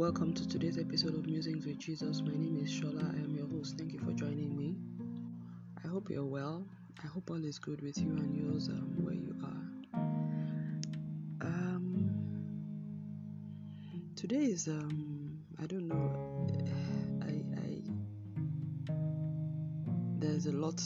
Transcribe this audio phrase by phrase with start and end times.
[0.00, 2.22] Welcome to today's episode of Musings with Jesus.
[2.22, 3.04] My name is Shola.
[3.04, 3.76] I am your host.
[3.76, 4.74] Thank you for joining me.
[5.84, 6.64] I hope you're well.
[7.04, 9.62] I hope all is good with you and yours um, where you are.
[11.42, 12.10] Um,
[14.16, 16.48] today is um, I don't know.
[17.22, 17.82] I, I
[20.18, 20.82] there's a lot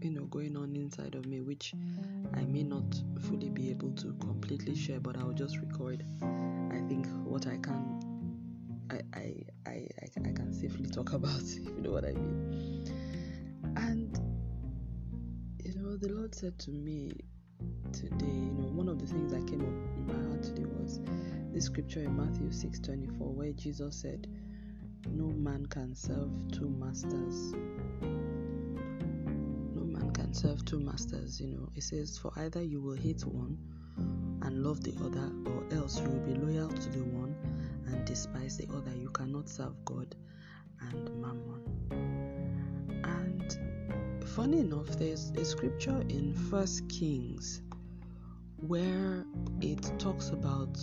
[0.00, 1.74] you know going on inside of me which
[2.32, 6.06] I may not fully be able to completely share, but I'll just record.
[6.22, 8.09] I think what I can
[8.90, 12.84] I, I, I, I, can safely talk about, if you know what I mean.
[13.76, 14.18] And,
[15.64, 17.12] you know, the Lord said to me
[17.92, 21.00] today, you know, one of the things that came up in my heart today was
[21.52, 24.26] this scripture in Matthew 6 24, where Jesus said,
[25.08, 27.52] No man can serve two masters.
[29.76, 31.68] No man can serve two masters, you know.
[31.76, 33.56] It says, For either you will hate one
[34.42, 37.29] and love the other, or else you will be loyal to the one
[37.92, 38.94] and despise the other.
[38.96, 40.14] You cannot serve God
[40.80, 41.62] and mammon.
[43.04, 47.62] And funny enough, there's a scripture in First Kings
[48.56, 49.24] where
[49.60, 50.78] it talks about,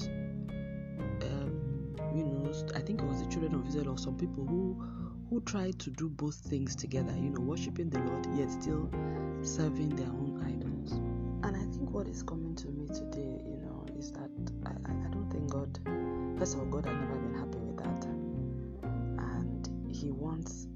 [1.21, 4.81] um, you know, I think it was the children of Israel or some people who
[5.29, 7.13] who tried to do both things together.
[7.15, 8.89] You know, worshiping the Lord yet still
[9.41, 10.93] serving their own idols.
[11.43, 13.66] And I think what is coming to me today, you know,
[16.37, 18.05] First of all, God has never been happy with that.
[18.83, 20.67] And He wants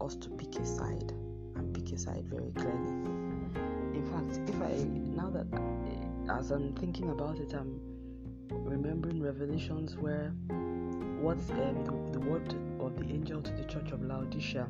[0.00, 1.12] us to pick a side
[1.56, 2.92] and pick a side very clearly.
[3.94, 5.46] In fact, if I, now that
[6.30, 7.78] as I'm thinking about it, I'm
[8.50, 10.32] remembering revelations where
[11.20, 14.66] what's um, the, the word of the angel to the church of Laodicea,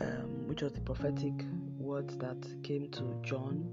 [0.00, 1.32] um, which was the prophetic
[1.78, 3.64] words that came to John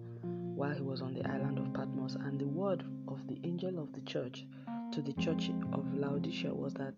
[0.55, 3.91] while he was on the island of Patmos, and the word of the angel of
[3.93, 4.45] the church
[4.95, 6.93] to the church of Laodicea was that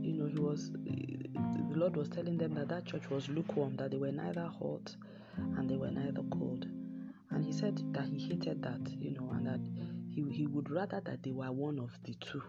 [0.00, 3.90] you know he was the Lord was telling them that that church was lukewarm that
[3.90, 4.96] they were neither hot
[5.36, 6.66] and they were neither cold.
[7.30, 9.60] And he said that he hated that you know and that
[10.08, 12.42] he, he would rather that they were one of the two.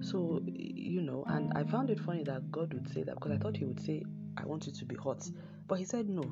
[0.00, 3.36] So you know and I found it funny that God would say that because I
[3.36, 4.02] thought he would say
[4.36, 5.30] I want you to be hot.
[5.68, 6.24] But he said no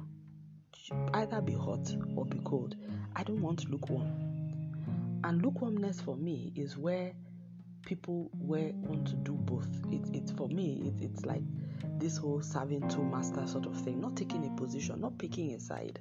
[1.15, 2.75] either be hot or be cold.
[3.15, 4.30] I don't want lukewarm
[5.25, 7.13] and lukewarmness for me is where
[7.85, 9.69] people where want to do both.
[9.91, 11.43] It, it's for me, it, it's like
[11.99, 15.61] this whole serving two masters sort of thing, not taking a position, not picking a
[15.61, 16.01] side.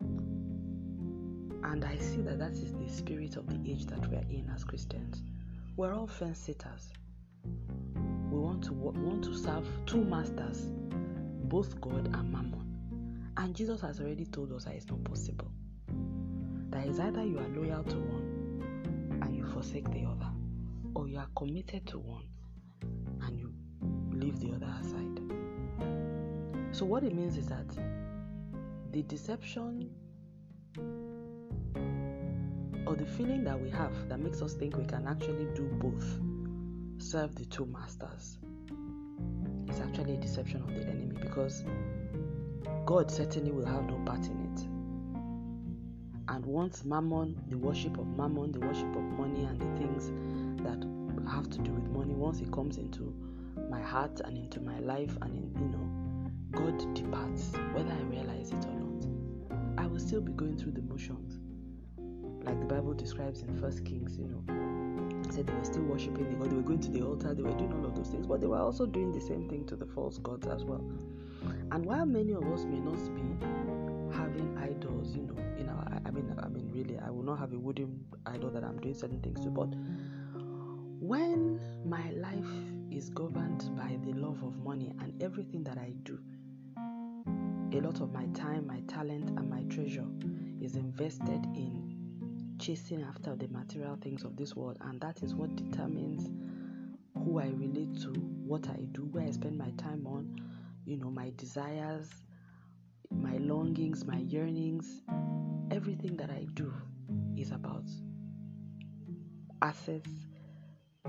[0.00, 4.50] And I see that that is the spirit of the age that we are in
[4.54, 5.22] as Christians.
[5.76, 6.92] We're all fence sitters.
[8.30, 10.68] We want to want to serve two masters,
[11.44, 13.30] both God and Mammon.
[13.36, 15.50] And Jesus has already told us that it's not possible.
[16.70, 18.23] That is either you are loyal to one
[19.64, 20.30] forsake the other,
[20.94, 22.24] or you are committed to one
[23.22, 23.52] and you
[24.12, 25.20] leave the other aside.
[26.72, 27.66] So, what it means is that
[28.92, 29.90] the deception
[32.86, 36.04] or the feeling that we have that makes us think we can actually do both
[36.98, 38.38] serve the two masters
[39.70, 41.64] is actually a deception of the enemy because
[42.84, 44.73] God certainly will have no part in it.
[46.34, 50.10] And once mammon, the worship of mammon, the worship of money, and the things
[50.64, 50.84] that
[51.30, 53.14] have to do with money, once it comes into
[53.70, 58.50] my heart and into my life, and in, you know, God departs, whether I realize
[58.50, 59.84] it or not.
[59.84, 61.38] I will still be going through the motions,
[62.44, 64.18] like the Bible describes in First Kings.
[64.18, 67.32] You know, said they were still worshiping the God, they were going to the altar,
[67.32, 69.66] they were doing all of those things, but they were also doing the same thing
[69.66, 70.84] to the false gods as well.
[71.70, 73.22] And while many of us may not be
[74.14, 77.52] having idols, you know, in our I mean I mean really I will not have
[77.52, 79.68] a wooden idol that I'm doing certain things to, but
[81.00, 82.48] when my life
[82.90, 86.18] is governed by the love of money and everything that I do,
[87.76, 90.06] a lot of my time, my talent, and my treasure
[90.60, 95.54] is invested in chasing after the material things of this world, and that is what
[95.56, 96.30] determines
[97.24, 98.10] who I relate to,
[98.46, 100.40] what I do, where I spend my time on,
[100.84, 102.08] you know, my desires,
[103.14, 105.02] my longings, my yearnings,
[105.70, 106.72] everything that I do
[107.36, 107.84] is about
[109.62, 110.10] assets,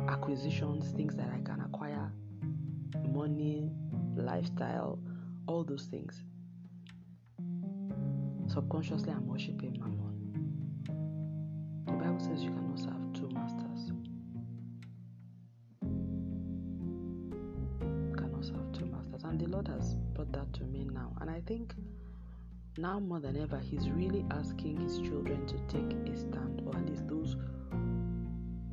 [0.07, 2.11] acquisitions, things that I can acquire,
[3.09, 3.71] money,
[4.15, 4.99] lifestyle,
[5.47, 6.23] all those things.
[8.47, 10.15] Subconsciously, I'm worshiping Mammon.
[11.85, 13.04] The Bible says you cannot serve
[20.31, 21.13] That to me now.
[21.21, 21.73] And I think
[22.77, 26.85] now more than ever, He's really asking His children to take a stand, or at
[26.89, 27.35] least those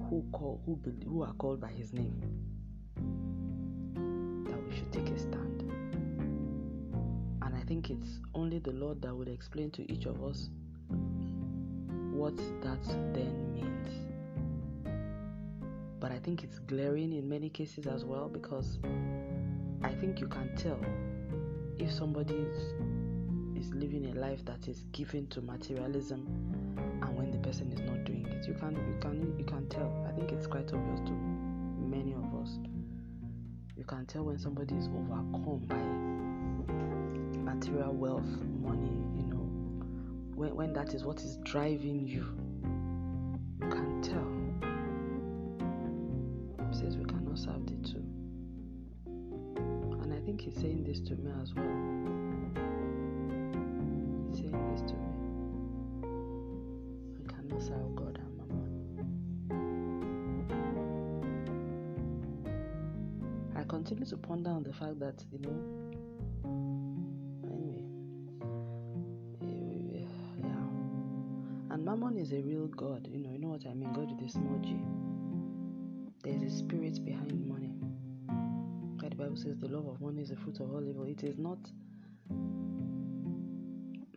[0.09, 2.21] who call who who are called by His name
[4.49, 5.63] that we should take a stand.
[7.43, 10.51] And I think it's only the Lord that would explain to each of us
[12.13, 12.83] what that
[13.15, 13.89] then means.
[16.01, 18.79] But I think it's glaring in many cases as well because
[19.83, 20.81] I think you can tell
[21.83, 22.75] if somebody is,
[23.75, 26.27] living a life that is given to materialism
[27.01, 28.47] and when the person is not doing it.
[28.47, 30.05] You can you can you can tell.
[30.07, 32.59] I think it's quite obvious to many of us.
[33.77, 38.31] You can tell when somebody is overcome by material wealth
[38.61, 39.47] money you know.
[40.35, 42.27] When, when that is what is driving you
[43.61, 44.29] you can tell.
[46.69, 48.02] He says we cannot serve the two
[50.45, 51.65] he's saying this to me as well
[54.29, 55.11] he's saying this to me
[57.19, 58.73] we cannot serve god and mammon
[63.57, 65.57] i continue to ponder on the fact that you know
[69.43, 70.07] anyway,
[70.43, 70.51] yeah.
[71.71, 73.09] And Mammon is a real God.
[73.11, 73.93] You know, you know what I mean.
[73.93, 74.77] God with a small G.
[76.23, 77.73] There is a spirit behind money.
[79.23, 81.05] Bible says, the love of money is the fruit of all evil.
[81.05, 81.61] It is not.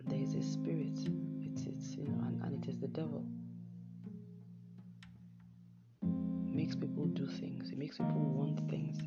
[0.07, 0.97] There is a spirit.
[1.41, 3.23] It's it's you know, and, and it is the devil.
[6.01, 7.69] It makes people do things.
[7.69, 8.97] It makes people want things.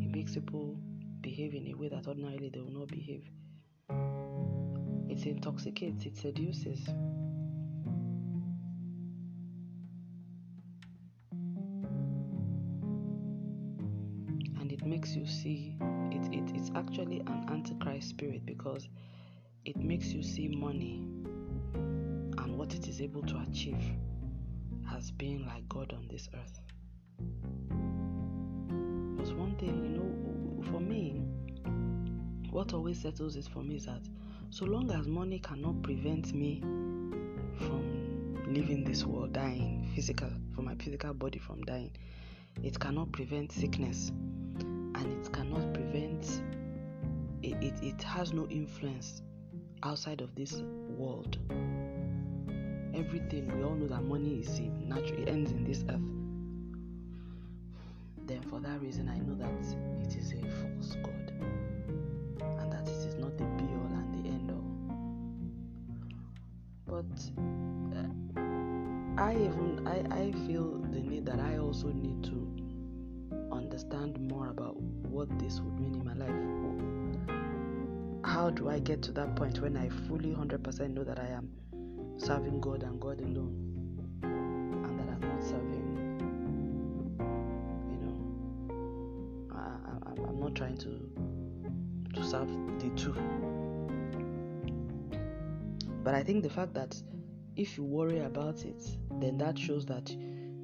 [0.00, 0.76] It makes people
[1.20, 3.22] behave in a way that ordinarily they will not behave.
[5.08, 6.06] It intoxicates.
[6.06, 6.88] It seduces.
[14.98, 15.76] Makes you see
[16.10, 18.88] it, it it's actually an antichrist spirit because
[19.64, 21.04] it makes you see money
[21.74, 23.80] and what it is able to achieve
[24.92, 26.60] as being like God on this earth.
[29.16, 31.22] But one thing, you know, for me,
[32.50, 34.02] what always settles it for me is that
[34.50, 40.74] so long as money cannot prevent me from leaving this world, dying, physical, for my
[40.74, 41.92] physical body from dying,
[42.64, 44.10] it cannot prevent sickness
[44.98, 46.42] and it cannot prevent
[47.42, 49.22] it, it, it has no influence
[49.84, 50.60] outside of this
[50.96, 51.38] world.
[52.94, 56.00] Everything we all know that money is natural it ends in this earth.
[58.26, 59.48] Then for that reason i know that
[60.06, 61.32] it is a false god
[62.60, 64.68] and that it is not the be all and the end all
[66.86, 67.20] but
[67.96, 68.10] uh,
[69.22, 70.77] i even I, I feel
[73.78, 74.76] understand more about
[75.08, 76.34] what this would mean in my life.
[78.24, 81.48] How do I get to that point when I fully 100% know that I am
[82.16, 83.54] serving God and God alone
[84.24, 85.86] and that I'm not serving,
[87.88, 91.08] you know, I, am not trying to
[92.14, 92.48] to serve
[92.80, 93.14] the two.
[96.02, 97.00] But I think the fact that
[97.54, 98.82] if you worry about it,
[99.20, 100.10] then that shows that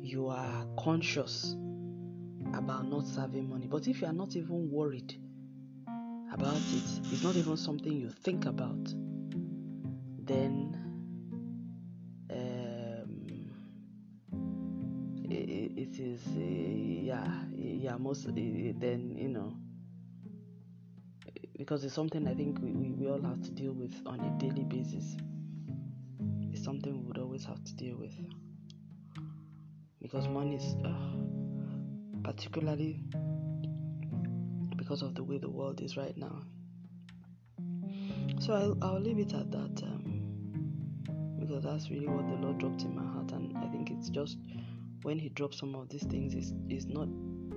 [0.03, 1.55] you are conscious
[2.59, 3.67] about not saving money.
[3.67, 5.15] But if you are not even worried
[6.33, 8.85] about it, it's not even something you think about,
[10.27, 10.77] then
[12.31, 13.51] um,
[15.31, 19.57] it, it is uh, yeah yeah most uh, then you know
[21.57, 24.65] because it's something I think we, we, all have to deal with on a daily
[24.65, 25.17] basis.
[26.53, 28.15] It's something we would always have to deal with
[30.03, 30.75] because money is.
[30.85, 31.44] Uh,
[32.25, 33.01] particularly
[34.77, 36.43] because of the way the world is right now.
[38.41, 42.83] So I'll, I'll leave it at that um, because that's really what the Lord dropped
[42.83, 44.39] in my heart, and I think it's just
[45.03, 47.09] when He drops some of these things, it's, it's not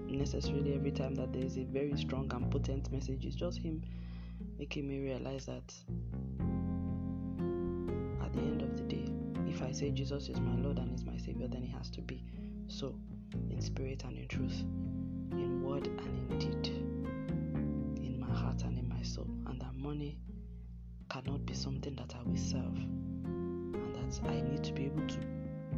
[0.07, 3.83] necessarily every time that there is a very strong and potent message, it's just Him
[4.59, 5.73] making me realize that
[8.23, 9.09] at the end of the day,
[9.47, 12.01] if I say Jesus is my Lord and is my Savior, then He has to
[12.01, 12.23] be
[12.67, 12.95] so
[13.49, 14.63] in spirit and in truth,
[15.31, 16.67] in word and in deed,
[18.03, 20.19] in my heart and in my soul, and that money
[21.09, 25.19] cannot be something that I will serve, and that I need to be able to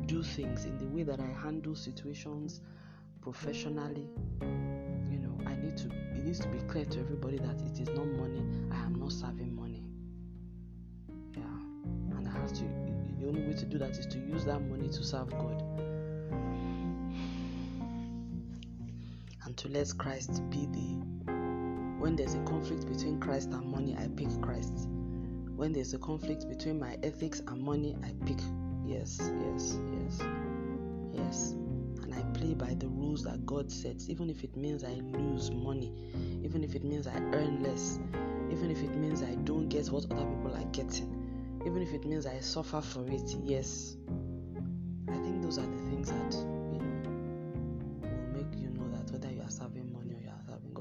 [0.06, 2.62] do things in the way that I handle situations
[3.22, 4.10] professionally.
[4.42, 7.90] You know, I need to, it needs to be clear to everybody that it is
[7.90, 9.84] not money, I am not serving money.
[11.36, 11.44] Yeah,
[12.18, 12.64] and I have to,
[13.20, 15.64] the only way to do that is to use that money to serve God
[19.58, 21.32] to let Christ be the.
[22.00, 24.88] When there's a conflict between Christ and money, I pick Christ.
[25.56, 28.40] When there's a conflict between my ethics and money, I pick
[28.86, 30.24] yes, yes, yes,
[31.14, 31.52] yes.
[32.02, 35.52] And I play by the rules that God sets, even if it means I lose
[35.52, 35.94] money,
[36.44, 38.00] even if it means I earn less,
[38.52, 42.06] even if it means I don't get what other people are getting, even if it
[42.06, 43.98] means I suffer for it, yes.
[45.10, 46.59] I think those are the things that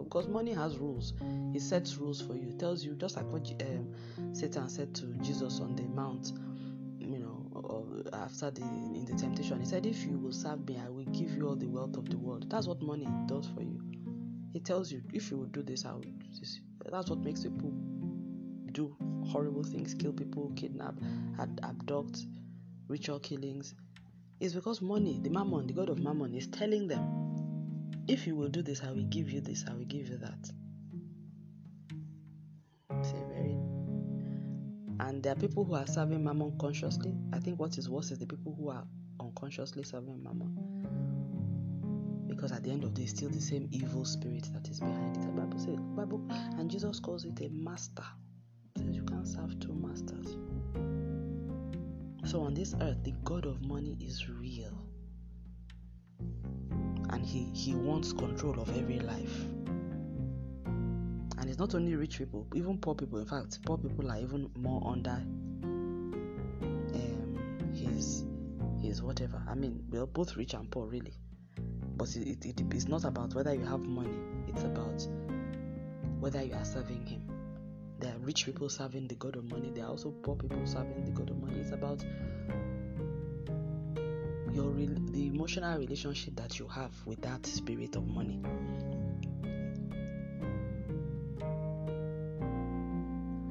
[0.08, 1.12] Because money has rules.
[1.54, 2.48] It sets rules for you.
[2.48, 3.94] It tells you just like what um,
[4.32, 6.32] Satan said to Jesus on the mount
[6.98, 9.60] you know, after the in the temptation.
[9.60, 12.08] He said, If you will serve me, I will give you all the wealth of
[12.08, 12.50] the world.
[12.50, 13.80] That's what money does for you.
[14.54, 16.60] It tells you if you will do this, I will do this.
[16.90, 17.72] That's what makes people
[18.72, 18.96] do
[19.30, 20.94] horrible things, kill people, kidnap,
[21.38, 22.24] ad- abduct,
[22.88, 23.74] ritual killings.
[24.40, 27.02] It's because money, the mammon, the god of mammon, is telling them,
[28.06, 30.50] if you will do this, I will give you this, I will give you that.
[32.90, 33.58] It's very
[35.00, 37.14] and there are people who are serving mammon consciously.
[37.32, 38.84] I think what is worse is the people who are
[39.20, 40.56] unconsciously serving mammon.
[42.28, 44.80] Because at the end of the day, it's still the same evil spirit that is
[44.80, 45.22] behind it.
[45.22, 46.20] The Bible says, Bible,
[46.58, 48.04] and Jesus calls it a master.
[48.76, 50.36] says you can't serve two masters.
[52.28, 54.87] So on this earth, the God of money is real.
[57.28, 59.44] He, he wants control of every life
[61.38, 63.18] and it's not only rich people, even poor people.
[63.18, 65.30] In fact, poor people are even more under um,
[67.74, 68.24] his
[68.80, 69.42] his whatever.
[69.48, 71.14] I mean, we're both rich and poor, really.
[71.96, 74.18] But it, it, it's not about whether you have money.
[74.48, 75.06] It's about
[76.20, 77.22] whether you are serving Him.
[77.98, 79.70] There are rich people serving the God of money.
[79.74, 81.60] There are also poor people serving the God of money.
[81.60, 82.04] It's about
[85.38, 88.40] emotional relationship that you have with that spirit of money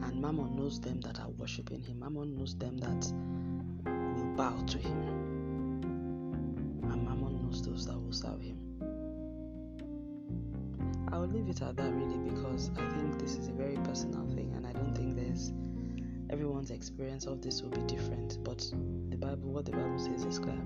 [0.04, 2.00] And Mammon knows them that are worshipping him.
[2.00, 3.14] Mammon knows them that
[3.86, 4.98] will bow to him.
[6.92, 8.58] And Mammon knows those that will serve him.
[11.10, 14.28] I will leave it at that really because I think this is a very personal
[14.36, 15.54] thing and I don't think there's
[16.30, 18.44] everyone's experience of this will be different.
[18.44, 18.60] But
[19.10, 20.60] the Bible, what the Bible says is clear.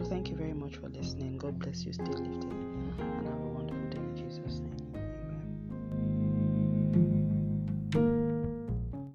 [0.00, 1.36] So thank you very much for listening.
[1.36, 1.92] God bless you.
[1.92, 3.59] Stay lifted and have a